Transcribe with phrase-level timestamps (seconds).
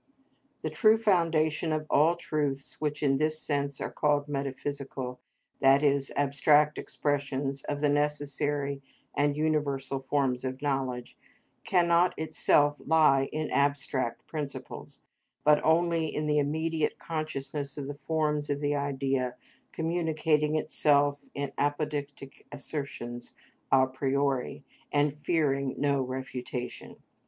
[0.61, 5.19] The true foundation of all truths which in this sense are called metaphysical,
[5.59, 8.81] that is, abstract expressions of the necessary
[9.13, 11.15] and universal forms of knowledge,
[11.63, 15.01] cannot itself lie in abstract principles;
[15.43, 19.35] but only in the immediate consciousness of the forms of the idea
[19.71, 23.35] communicating itself in apodictic assertions
[23.71, 26.95] a priori, and fearing no refutation.